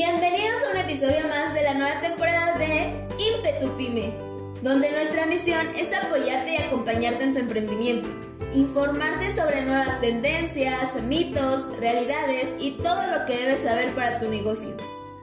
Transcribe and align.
Bienvenidos 0.00 0.62
a 0.62 0.70
un 0.70 0.76
episodio 0.76 1.26
más 1.26 1.52
de 1.54 1.64
la 1.64 1.74
nueva 1.74 2.00
temporada 2.00 2.56
de 2.56 3.04
Impetu 3.18 3.76
Pyme, 3.76 4.14
donde 4.62 4.92
nuestra 4.92 5.26
misión 5.26 5.66
es 5.76 5.92
apoyarte 5.92 6.52
y 6.52 6.56
acompañarte 6.56 7.24
en 7.24 7.32
tu 7.32 7.40
emprendimiento, 7.40 8.08
informarte 8.54 9.32
sobre 9.32 9.62
nuevas 9.62 10.00
tendencias, 10.00 11.02
mitos, 11.02 11.76
realidades 11.80 12.54
y 12.60 12.78
todo 12.80 13.08
lo 13.08 13.26
que 13.26 13.38
debes 13.38 13.62
saber 13.62 13.92
para 13.96 14.20
tu 14.20 14.28
negocio. 14.28 14.76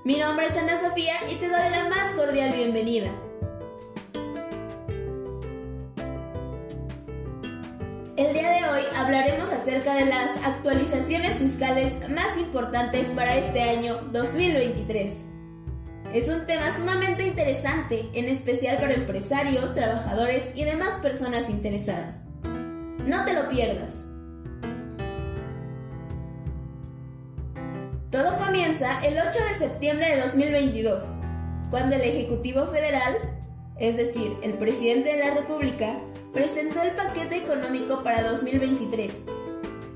Mi 0.03 0.17
nombre 0.17 0.47
es 0.47 0.57
Ana 0.57 0.77
Sofía 0.77 1.15
y 1.31 1.35
te 1.35 1.47
doy 1.47 1.69
la 1.71 1.87
más 1.87 2.11
cordial 2.11 2.51
bienvenida. 2.51 3.09
El 8.17 8.31
día 8.31 8.49
de 8.49 8.69
hoy 8.69 8.83
hablaremos 8.95 9.51
acerca 9.51 9.93
de 9.93 10.05
las 10.05 10.37
actualizaciones 10.45 11.37
fiscales 11.37 11.95
más 12.09 12.37
importantes 12.37 13.09
para 13.09 13.35
este 13.35 13.61
año 13.61 14.03
2023. 14.13 15.25
Es 16.13 16.29
un 16.29 16.45
tema 16.45 16.71
sumamente 16.71 17.27
interesante, 17.27 18.07
en 18.13 18.29
especial 18.29 18.77
para 18.77 18.93
empresarios, 18.93 19.73
trabajadores 19.73 20.53
y 20.55 20.63
demás 20.63 20.93
personas 21.01 21.49
interesadas. 21.49 22.19
No 23.05 23.25
te 23.25 23.33
lo 23.33 23.49
pierdas. 23.49 24.05
Todo 28.11 28.37
comienza 28.37 29.05
el 29.05 29.17
8 29.19 29.39
de 29.49 29.53
septiembre 29.55 30.15
de 30.15 30.21
2022, 30.21 31.03
cuando 31.69 31.95
el 31.95 32.01
Ejecutivo 32.01 32.65
Federal, 32.65 33.17
es 33.77 33.97
decir, 33.97 34.37
el 34.41 34.53
presidente 34.53 35.11
de 35.11 35.19
la 35.19 35.33
República, 35.33 35.97
presentó 36.35 36.81
el 36.81 36.91
paquete 36.91 37.37
económico 37.37 38.03
para 38.03 38.29
2023, 38.29 39.09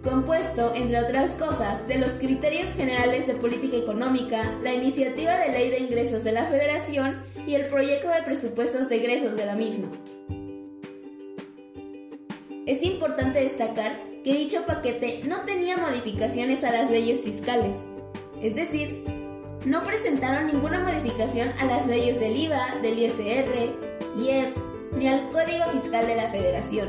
compuesto, 0.01 0.73
entre 0.73 0.97
otras 0.97 1.33
cosas, 1.33 1.85
de 1.85 1.97
los 1.97 2.13
criterios 2.13 2.75
generales 2.75 3.27
de 3.27 3.35
política 3.35 3.75
económica, 3.75 4.53
la 4.63 4.73
iniciativa 4.73 5.37
de 5.37 5.51
ley 5.51 5.69
de 5.69 5.79
ingresos 5.79 6.23
de 6.23 6.31
la 6.31 6.45
Federación 6.45 7.21
y 7.45 7.55
el 7.55 7.67
proyecto 7.67 8.07
de 8.07 8.23
presupuestos 8.23 8.87
de 8.87 8.95
egresos 8.95 9.35
de 9.35 9.45
la 9.45 9.55
misma. 9.55 9.89
Es 12.65 12.83
importante 12.83 13.43
destacar 13.43 13.99
que 14.23 14.33
dicho 14.33 14.65
paquete 14.65 15.19
no 15.25 15.41
tenía 15.41 15.75
modificaciones 15.75 16.63
a 16.63 16.71
las 16.71 16.89
leyes 16.89 17.21
fiscales, 17.21 17.75
es 18.41 18.55
decir, 18.55 19.03
no 19.65 19.83
presentaron 19.83 20.45
ninguna 20.45 20.79
modificación 20.79 21.49
a 21.59 21.65
las 21.65 21.85
leyes 21.85 22.17
del 22.17 22.37
IVA, 22.37 22.79
del 22.81 22.97
ISR, 22.97 23.75
IEPS, 24.15 24.78
ni 24.95 25.07
al 25.07 25.29
Código 25.29 25.65
Fiscal 25.71 26.07
de 26.07 26.15
la 26.15 26.29
Federación. 26.29 26.87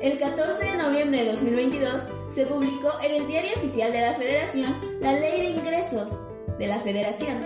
El 0.00 0.18
14 0.18 0.64
de 0.64 0.76
noviembre 0.76 1.24
de 1.24 1.30
2022 1.32 2.02
se 2.28 2.44
publicó 2.46 2.92
en 3.02 3.12
el 3.12 3.26
Diario 3.26 3.52
Oficial 3.56 3.92
de 3.92 4.00
la 4.02 4.12
Federación 4.12 4.76
la 5.00 5.12
Ley 5.12 5.40
de 5.40 5.50
Ingresos 5.60 6.20
de 6.58 6.66
la 6.66 6.78
Federación 6.78 7.40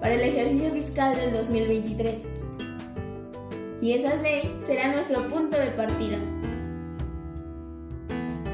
para 0.00 0.14
el 0.14 0.20
ejercicio 0.20 0.70
fiscal 0.70 1.16
del 1.16 1.32
2023. 1.32 2.22
Y 3.80 3.92
esa 3.92 4.14
ley 4.16 4.56
será 4.60 4.92
nuestro 4.92 5.26
punto 5.26 5.58
de 5.58 5.70
partida. 5.72 6.18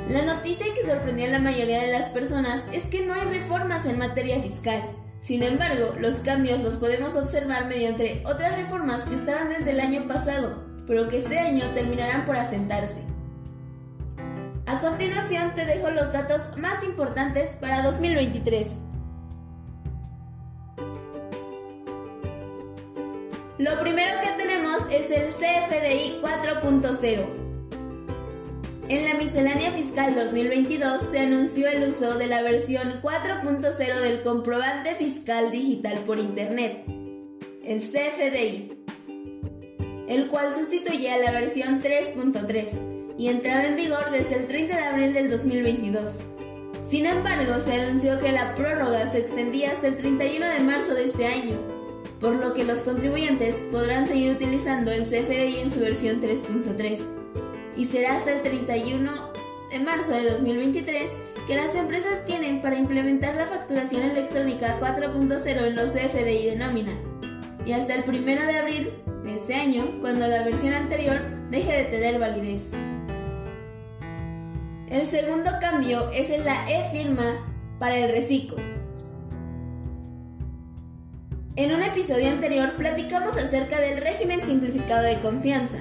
La 0.09 0.22
noticia 0.22 0.67
que 0.75 0.84
sorprendió 0.84 1.27
a 1.27 1.31
la 1.31 1.39
mayoría 1.39 1.83
de 1.83 1.92
las 1.92 2.09
personas 2.09 2.67
es 2.72 2.89
que 2.89 3.05
no 3.05 3.15
hay 3.15 3.25
reformas 3.28 3.87
en 3.87 3.98
materia 3.98 4.41
fiscal 4.41 4.83
sin 5.20 5.42
embargo, 5.42 5.94
los 5.98 6.16
cambios 6.16 6.62
los 6.62 6.76
podemos 6.76 7.14
observar 7.14 7.66
mediante 7.66 8.22
otras 8.24 8.56
reformas 8.56 9.04
que 9.04 9.14
estaban 9.14 9.50
desde 9.50 9.72
el 9.72 9.80
año 9.80 10.08
pasado, 10.08 10.64
pero 10.86 11.08
que 11.08 11.18
este 11.18 11.38
año 11.38 11.64
terminarán 11.74 12.25
por 12.25 12.36
asentarse. 12.36 13.03
A 14.66 14.80
continuación 14.80 15.54
te 15.54 15.66
dejo 15.66 15.91
los 15.91 16.12
datos 16.12 16.56
más 16.56 16.82
importantes 16.84 17.56
para 17.56 17.82
2023. 17.82 18.78
Lo 23.59 23.78
primero 23.78 24.20
que 24.22 24.42
tenemos 24.42 24.86
es 24.91 25.10
el 25.10 25.28
CFDI 25.28 26.20
4.0 26.22 27.50
en 28.91 29.05
la 29.05 29.15
miscelánea 29.15 29.71
fiscal 29.71 30.17
2022 30.17 31.03
se 31.12 31.21
anunció 31.21 31.69
el 31.69 31.89
uso 31.89 32.19
de 32.19 32.27
la 32.27 32.43
versión 32.43 33.01
4.0 33.01 34.01
del 34.01 34.21
comprobante 34.21 34.97
fiscal 34.97 35.53
digital 35.53 35.99
por 36.01 36.19
Internet, 36.19 36.83
el 37.62 37.78
CFDI, 37.78 38.73
el 40.09 40.27
cual 40.27 40.53
sustituye 40.53 41.09
a 41.09 41.19
la 41.19 41.31
versión 41.31 41.81
3.3 41.81 43.15
y 43.17 43.28
entraba 43.28 43.65
en 43.65 43.77
vigor 43.77 44.11
desde 44.11 44.34
el 44.34 44.49
30 44.49 44.77
de 44.77 44.83
abril 44.83 45.12
del 45.12 45.31
2022. 45.31 46.11
Sin 46.83 47.07
embargo, 47.07 47.61
se 47.61 47.81
anunció 47.81 48.19
que 48.19 48.33
la 48.33 48.57
prórroga 48.57 49.07
se 49.07 49.19
extendía 49.19 49.71
hasta 49.71 49.87
el 49.87 49.99
31 49.99 50.47
de 50.47 50.61
marzo 50.61 50.95
de 50.95 51.05
este 51.05 51.27
año, 51.27 51.57
por 52.19 52.34
lo 52.34 52.55
que 52.55 52.65
los 52.65 52.81
contribuyentes 52.81 53.55
podrán 53.71 54.09
seguir 54.09 54.33
utilizando 54.33 54.91
el 54.91 55.05
CFDI 55.05 55.61
en 55.61 55.71
su 55.71 55.78
versión 55.78 56.21
3.3 56.21 57.19
y 57.80 57.86
será 57.86 58.16
hasta 58.16 58.32
el 58.32 58.42
31 58.42 59.10
de 59.70 59.78
marzo 59.78 60.12
de 60.12 60.32
2023 60.32 61.12
que 61.46 61.56
las 61.56 61.74
empresas 61.74 62.26
tienen 62.26 62.60
para 62.60 62.76
implementar 62.76 63.34
la 63.36 63.46
facturación 63.46 64.02
electrónica 64.02 64.78
4.0 64.78 65.46
en 65.46 65.76
los 65.76 65.92
CFDI 65.92 66.44
de 66.44 66.56
nómina 66.56 66.92
y 67.64 67.72
hasta 67.72 67.94
el 67.94 68.04
1 68.06 68.22
de 68.22 68.58
abril 68.58 68.91
de 69.24 69.34
este 69.34 69.54
año 69.54 69.98
cuando 70.02 70.28
la 70.28 70.44
versión 70.44 70.74
anterior 70.74 71.22
deje 71.50 71.72
de 71.72 71.84
tener 71.84 72.18
validez. 72.18 72.70
El 74.86 75.06
segundo 75.06 75.50
cambio 75.58 76.10
es 76.10 76.28
en 76.28 76.44
la 76.44 76.70
e-firma 76.70 77.50
para 77.78 77.97
el 77.97 78.12
reciclo. 78.12 78.58
En 81.56 81.74
un 81.74 81.80
episodio 81.80 82.28
anterior 82.28 82.76
platicamos 82.76 83.38
acerca 83.38 83.80
del 83.80 84.02
régimen 84.02 84.42
simplificado 84.42 85.02
de 85.02 85.18
confianza, 85.20 85.78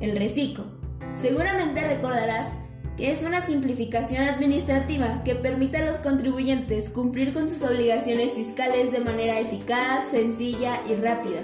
el 0.00 0.18
reciclo 0.18 0.75
Seguramente 1.20 1.80
recordarás 1.80 2.52
que 2.96 3.10
es 3.10 3.22
una 3.22 3.40
simplificación 3.40 4.22
administrativa 4.22 5.22
que 5.24 5.34
permite 5.34 5.78
a 5.78 5.86
los 5.86 5.98
contribuyentes 5.98 6.88
cumplir 6.90 7.32
con 7.32 7.48
sus 7.48 7.62
obligaciones 7.62 8.34
fiscales 8.34 8.92
de 8.92 9.00
manera 9.00 9.38
eficaz, 9.38 10.08
sencilla 10.10 10.80
y 10.88 10.94
rápida, 10.94 11.40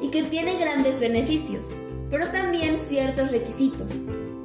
y 0.00 0.08
que 0.08 0.22
tiene 0.24 0.56
grandes 0.56 1.00
beneficios, 1.00 1.66
pero 2.10 2.28
también 2.28 2.78
ciertos 2.78 3.30
requisitos, 3.30 3.90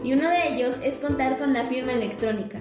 y 0.03 0.13
uno 0.13 0.27
de 0.29 0.55
ellos 0.55 0.75
es 0.83 0.97
contar 0.97 1.37
con 1.37 1.53
la 1.53 1.63
firma 1.63 1.93
electrónica. 1.93 2.59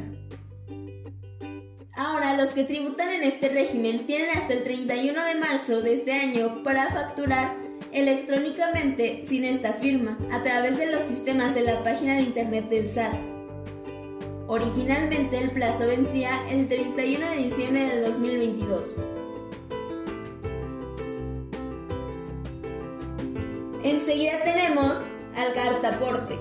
Ahora, 1.94 2.34
los 2.36 2.50
que 2.50 2.64
tributan 2.64 3.10
en 3.10 3.24
este 3.24 3.50
régimen 3.50 4.06
tienen 4.06 4.30
hasta 4.36 4.54
el 4.54 4.62
31 4.62 5.22
de 5.22 5.34
marzo 5.34 5.82
de 5.82 5.92
este 5.92 6.12
año 6.12 6.62
para 6.62 6.88
facturar 6.88 7.59
electrónicamente 7.92 9.22
sin 9.24 9.44
esta 9.44 9.72
firma 9.72 10.18
a 10.32 10.42
través 10.42 10.78
de 10.78 10.86
los 10.86 11.02
sistemas 11.02 11.54
de 11.54 11.62
la 11.62 11.82
página 11.82 12.14
de 12.14 12.22
internet 12.22 12.68
del 12.68 12.88
SAT. 12.88 13.14
Originalmente 14.46 15.38
el 15.38 15.50
plazo 15.52 15.86
vencía 15.86 16.30
el 16.50 16.68
31 16.68 17.30
de 17.30 17.36
diciembre 17.36 17.86
del 17.86 18.04
2022. 18.04 18.98
Enseguida 23.84 24.42
tenemos 24.44 24.98
al 25.36 25.52
cartaporte. 25.52 26.36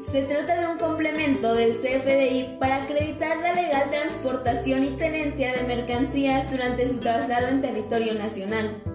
Se 0.00 0.22
trata 0.22 0.60
de 0.60 0.66
un 0.72 0.78
complemento 0.78 1.54
del 1.54 1.70
CFDI 1.70 2.58
para 2.58 2.82
acreditar 2.82 3.38
la 3.38 3.54
legal 3.54 3.88
transportación 3.88 4.82
y 4.84 4.96
tenencia 4.96 5.52
de 5.54 5.62
mercancías 5.62 6.50
durante 6.50 6.88
su 6.88 6.98
traslado 6.98 7.48
en 7.48 7.60
territorio 7.60 8.14
nacional. 8.14 8.91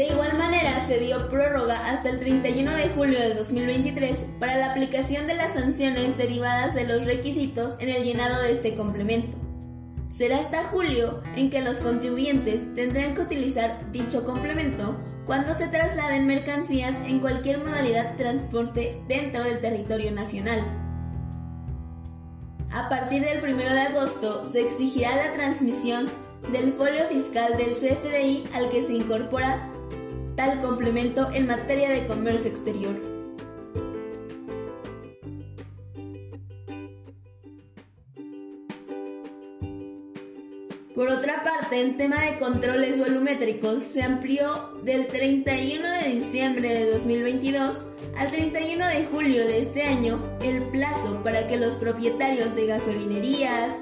De 0.00 0.06
igual 0.06 0.38
manera, 0.38 0.80
se 0.80 0.98
dio 0.98 1.28
prórroga 1.28 1.90
hasta 1.90 2.08
el 2.08 2.20
31 2.20 2.74
de 2.74 2.88
julio 2.88 3.20
de 3.20 3.34
2023 3.34 4.24
para 4.38 4.56
la 4.56 4.70
aplicación 4.70 5.26
de 5.26 5.34
las 5.34 5.52
sanciones 5.52 6.16
derivadas 6.16 6.74
de 6.74 6.86
los 6.86 7.04
requisitos 7.04 7.74
en 7.80 7.90
el 7.90 8.02
llenado 8.02 8.40
de 8.40 8.50
este 8.50 8.74
complemento. 8.74 9.36
Será 10.08 10.38
hasta 10.38 10.64
julio 10.64 11.22
en 11.36 11.50
que 11.50 11.60
los 11.60 11.80
contribuyentes 11.80 12.72
tendrán 12.72 13.12
que 13.12 13.20
utilizar 13.20 13.92
dicho 13.92 14.24
complemento 14.24 14.96
cuando 15.26 15.52
se 15.52 15.68
trasladen 15.68 16.26
mercancías 16.26 16.96
en 17.06 17.20
cualquier 17.20 17.58
modalidad 17.58 18.12
de 18.12 18.24
transporte 18.24 19.02
dentro 19.06 19.44
del 19.44 19.60
territorio 19.60 20.12
nacional. 20.12 20.62
A 22.72 22.88
partir 22.88 23.22
del 23.22 23.44
1 23.44 23.54
de 23.54 23.80
agosto 23.80 24.48
se 24.48 24.62
exigirá 24.62 25.14
la 25.14 25.32
transmisión 25.32 26.08
del 26.50 26.72
folio 26.72 27.04
fiscal 27.04 27.58
del 27.58 27.72
CFDI 27.72 28.44
al 28.54 28.70
que 28.70 28.82
se 28.82 28.94
incorpora 28.94 29.69
complemento 30.60 31.30
en 31.32 31.46
materia 31.46 31.90
de 31.90 32.06
comercio 32.06 32.50
exterior. 32.50 32.94
Por 40.94 41.08
otra 41.08 41.42
parte, 41.42 41.80
en 41.80 41.96
tema 41.96 42.24
de 42.24 42.38
controles 42.38 42.98
volumétricos 42.98 43.82
se 43.82 44.02
amplió 44.02 44.74
del 44.82 45.06
31 45.06 45.88
de 45.88 46.08
diciembre 46.08 46.74
de 46.74 46.90
2022 46.90 47.84
al 48.18 48.30
31 48.30 48.86
de 48.86 49.04
julio 49.06 49.46
de 49.46 49.60
este 49.60 49.82
año 49.82 50.20
el 50.42 50.62
plazo 50.64 51.22
para 51.22 51.46
que 51.46 51.56
los 51.56 51.74
propietarios 51.76 52.54
de 52.54 52.66
gasolinerías, 52.66 53.80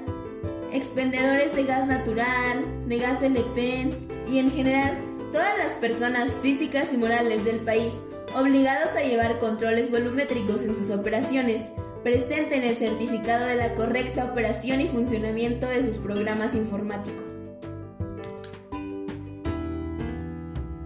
expendedores 0.71 1.53
de 1.55 1.63
gas 1.65 1.87
natural, 1.87 2.63
de 2.87 2.99
gas 2.99 3.21
LP 3.21 3.89
y 4.29 4.39
en 4.39 4.51
general 4.51 5.08
todas 5.31 5.57
las 5.57 5.73
personas 5.73 6.39
físicas 6.39 6.93
y 6.93 6.97
morales 6.97 7.45
del 7.45 7.59
país 7.59 7.97
obligados 8.35 8.95
a 8.95 9.01
llevar 9.01 9.39
controles 9.39 9.91
volumétricos 9.91 10.63
en 10.63 10.75
sus 10.75 10.91
operaciones, 10.91 11.69
presenten 12.03 12.63
el 12.63 12.77
certificado 12.77 13.45
de 13.45 13.55
la 13.55 13.73
correcta 13.73 14.25
operación 14.25 14.81
y 14.81 14.87
funcionamiento 14.87 15.67
de 15.67 15.83
sus 15.83 15.97
programas 15.97 16.55
informáticos. 16.55 17.43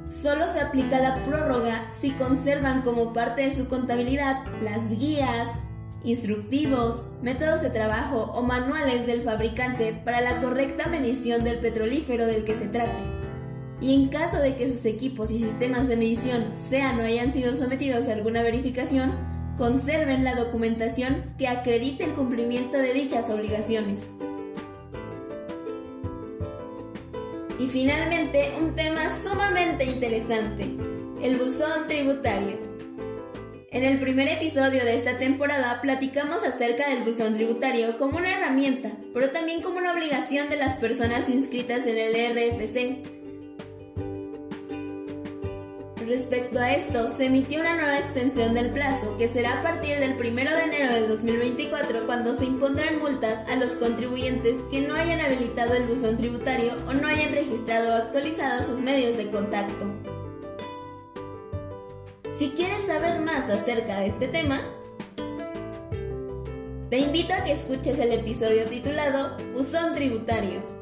Solo 0.09 0.47
se 0.47 0.61
aplica 0.61 0.99
la 0.99 1.21
prórroga 1.23 1.89
si 1.91 2.11
conservan 2.11 2.81
como 2.81 3.11
parte 3.11 3.41
de 3.41 3.53
su 3.53 3.67
contabilidad 3.67 4.45
las 4.61 4.97
guías, 4.97 5.49
instructivos, 6.03 7.07
métodos 7.21 7.61
de 7.61 7.69
trabajo 7.69 8.31
o 8.33 8.41
manuales 8.41 9.05
del 9.05 9.21
fabricante 9.21 9.93
para 10.05 10.21
la 10.21 10.39
correcta 10.39 10.87
medición 10.87 11.43
del 11.43 11.59
petrolífero 11.59 12.25
del 12.25 12.45
que 12.45 12.55
se 12.55 12.67
trate. 12.67 13.22
Y 13.81 13.95
en 13.95 14.07
caso 14.07 14.37
de 14.37 14.55
que 14.55 14.69
sus 14.69 14.85
equipos 14.85 15.31
y 15.31 15.39
sistemas 15.39 15.87
de 15.87 15.97
medición 15.97 16.55
sean 16.55 16.99
o 16.99 17.03
hayan 17.03 17.33
sido 17.33 17.51
sometidos 17.53 18.07
a 18.07 18.13
alguna 18.13 18.41
verificación, 18.41 19.11
conserven 19.57 20.23
la 20.23 20.35
documentación 20.35 21.33
que 21.37 21.47
acredite 21.47 22.05
el 22.05 22.13
cumplimiento 22.13 22.77
de 22.77 22.93
dichas 22.93 23.29
obligaciones. 23.29 24.11
Y 27.59 27.67
finalmente, 27.67 28.53
un 28.59 28.73
tema 28.73 29.09
sumamente 29.09 29.85
interesante, 29.85 30.63
el 31.21 31.37
buzón 31.37 31.87
tributario. 31.87 32.73
En 33.71 33.83
el 33.83 33.97
primer 33.97 34.27
episodio 34.27 34.83
de 34.83 34.93
esta 34.93 35.17
temporada 35.17 35.81
platicamos 35.81 36.43
acerca 36.43 36.89
del 36.89 37.03
buzón 37.03 37.33
tributario 37.33 37.97
como 37.97 38.17
una 38.17 38.31
herramienta, 38.31 38.91
pero 39.13 39.31
también 39.31 39.61
como 39.61 39.77
una 39.77 39.93
obligación 39.93 40.49
de 40.49 40.57
las 40.57 40.75
personas 40.75 41.29
inscritas 41.29 41.87
en 41.87 41.97
el 41.97 42.13
RFC. 42.33 43.22
Respecto 46.07 46.59
a 46.59 46.73
esto, 46.73 47.07
se 47.07 47.27
emitió 47.27 47.61
una 47.61 47.75
nueva 47.75 47.97
extensión 47.97 48.53
del 48.53 48.71
plazo 48.71 49.15
que 49.15 49.29
será 49.29 49.59
a 49.59 49.61
partir 49.61 49.99
del 49.99 50.13
1 50.13 50.35
de 50.35 50.63
enero 50.63 50.91
del 50.91 51.07
2024 51.07 52.05
cuando 52.05 52.33
se 52.33 52.45
impondrán 52.45 52.99
multas 52.99 53.47
a 53.47 53.55
los 53.55 53.73
contribuyentes 53.73 54.59
que 54.69 54.81
no 54.81 54.95
hayan 54.95 55.21
habilitado 55.21 55.73
el 55.73 55.85
buzón 55.85 56.17
tributario 56.17 56.73
o 56.87 56.93
no 56.93 57.07
hayan 57.07 57.31
registrado 57.31 57.93
o 57.93 57.95
actualizado 57.95 58.63
sus 58.63 58.79
medios 58.79 59.15
de 59.15 59.29
contacto. 59.29 59.85
Si 62.31 62.49
quieres 62.49 62.81
saber 62.81 63.21
más 63.21 63.49
acerca 63.49 63.99
de 63.99 64.07
este 64.07 64.27
tema, 64.27 64.61
te 66.89 66.97
invito 66.97 67.33
a 67.33 67.43
que 67.43 67.53
escuches 67.53 67.97
el 67.99 68.11
episodio 68.11 68.65
titulado 68.65 69.37
Buzón 69.53 69.93
Tributario. 69.93 70.72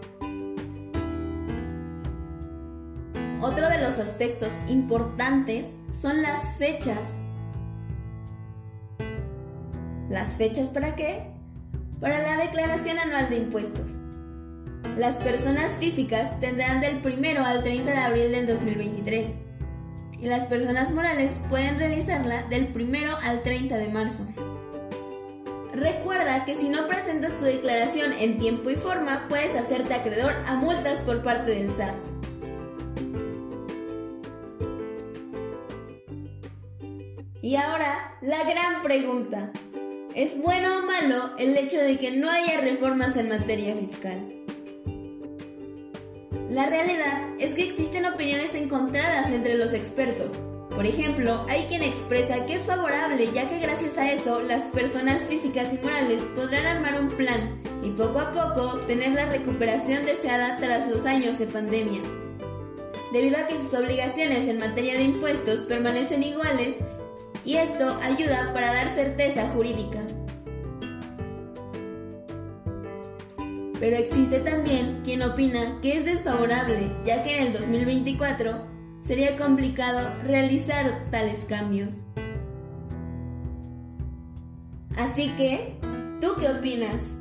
Otro 3.42 3.70
de 3.70 3.80
los 3.80 3.98
aspectos 3.98 4.54
importantes 4.68 5.74
son 5.92 6.22
las 6.22 6.58
fechas. 6.58 7.18
¿Las 10.10 10.38
fechas 10.38 10.70
para 10.70 10.96
qué? 10.96 11.32
Para 12.00 12.20
la 12.20 12.38
declaración 12.38 13.00
anual 13.00 13.32
de 13.32 13.38
impuestos. 13.38 13.94
Las 14.96 15.16
personas 15.16 15.72
físicas 15.72 16.40
tendrán 16.40 16.82
del 16.82 17.02
1 17.04 17.44
al 17.44 17.64
30 17.64 17.90
de 17.90 17.98
abril 17.98 18.32
del 18.32 18.46
2023 18.46 19.34
y 20.20 20.28
las 20.28 20.46
personas 20.46 20.92
morales 20.92 21.42
pueden 21.50 21.80
realizarla 21.80 22.44
del 22.44 22.72
1 22.76 23.18
al 23.24 23.42
30 23.42 23.76
de 23.76 23.90
marzo. 23.90 24.28
Recuerda 25.74 26.46
que 26.46 26.54
si 26.54 26.70
no 26.70 26.86
presentas 26.86 27.36
tu 27.38 27.46
declaración 27.46 28.14
en 28.14 28.38
tiempo 28.38 28.70
y 28.70 28.76
forma, 28.76 29.26
puedes 29.28 29.56
hacerte 29.56 29.96
acreedor 29.96 30.34
a 30.46 30.54
multas 30.54 31.02
por 31.02 31.24
parte 31.24 31.52
del 31.56 31.72
SAT. 31.72 32.11
Y 37.52 37.58
ahora, 37.58 38.18
la 38.22 38.46
gran 38.46 38.82
pregunta. 38.82 39.52
¿Es 40.16 40.42
bueno 40.42 40.70
o 40.80 40.86
malo 40.86 41.32
el 41.38 41.58
hecho 41.58 41.80
de 41.80 41.98
que 41.98 42.12
no 42.12 42.30
haya 42.30 42.62
reformas 42.62 43.18
en 43.18 43.28
materia 43.28 43.76
fiscal? 43.76 44.26
La 46.50 46.68
realidad 46.68 47.24
es 47.40 47.54
que 47.54 47.66
existen 47.66 48.06
opiniones 48.06 48.56
encontradas 48.56 49.32
entre 49.32 49.56
los 49.56 49.74
expertos. 49.74 50.32
Por 50.74 50.86
ejemplo, 50.86 51.46
hay 51.50 51.64
quien 51.64 51.84
expresa 51.84 52.46
que 52.46 52.56
es 52.56 52.66
favorable 52.66 53.30
ya 53.34 53.50
que 53.50 53.60
gracias 53.60 53.98
a 53.98 54.10
eso 54.10 54.40
las 54.40 54.72
personas 54.72 55.28
físicas 55.28 55.74
y 55.74 55.78
morales 55.80 56.24
podrán 56.34 56.66
armar 56.66 57.02
un 57.02 57.10
plan 57.10 57.62
y 57.84 57.90
poco 57.90 58.22
a 58.22 58.32
poco 58.32 58.80
tener 58.86 59.12
la 59.12 59.26
recuperación 59.26 60.06
deseada 60.06 60.56
tras 60.56 60.88
los 60.88 61.06
años 61.06 61.38
de 61.38 61.48
pandemia. 61.48 62.00
Debido 63.12 63.40
a 63.40 63.48
que 63.48 63.58
sus 63.58 63.74
obligaciones 63.74 64.48
en 64.48 64.60
materia 64.60 64.94
de 64.94 65.04
impuestos 65.04 65.64
permanecen 65.64 66.24
iguales 66.24 66.78
y 67.46 67.56
esto 67.58 68.00
ayuda 68.02 68.52
para 68.54 68.74
dar 68.74 68.90
certeza 68.90 69.50
jurídica. 69.50 70.00
pero 73.82 73.96
existe 73.96 74.40
también 74.42 74.94
quien 75.04 75.24
opina 75.24 75.80
que 75.82 75.98
es 75.98 76.06
desfavorable, 76.06 76.92
ya 77.04 77.24
que 77.24 77.40
en 77.40 77.48
el 77.48 77.54
2024 77.54 78.64
sería 79.02 79.36
complicado 79.38 80.14
realizar 80.24 81.08
tales 81.10 81.46
cambios. 81.50 82.06
Así 84.96 85.30
que, 85.36 85.80
¿tú 86.22 86.36
qué 86.40 86.50
opinas? 86.50 87.18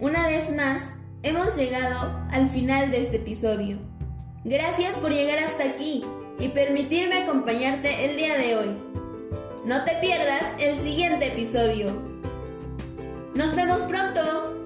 Una 0.00 0.26
vez 0.26 0.56
más, 0.56 0.94
hemos 1.22 1.54
llegado 1.54 2.18
al 2.30 2.48
final 2.48 2.90
de 2.90 3.00
este 3.02 3.16
episodio. 3.16 3.89
Gracias 4.44 4.96
por 4.96 5.12
llegar 5.12 5.38
hasta 5.38 5.64
aquí 5.64 6.02
y 6.38 6.48
permitirme 6.48 7.18
acompañarte 7.18 8.06
el 8.06 8.16
día 8.16 8.38
de 8.38 8.56
hoy. 8.56 8.78
No 9.66 9.84
te 9.84 9.96
pierdas 9.96 10.54
el 10.58 10.78
siguiente 10.78 11.26
episodio. 11.26 11.92
Nos 13.34 13.54
vemos 13.54 13.82
pronto. 13.82 14.59